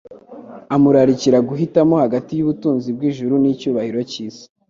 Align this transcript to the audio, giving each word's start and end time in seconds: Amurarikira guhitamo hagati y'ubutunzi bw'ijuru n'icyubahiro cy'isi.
Amurarikira 0.75 1.39
guhitamo 1.49 1.95
hagati 2.03 2.31
y'ubutunzi 2.33 2.87
bw'ijuru 2.95 3.33
n'icyubahiro 3.39 3.99
cy'isi. 4.11 4.45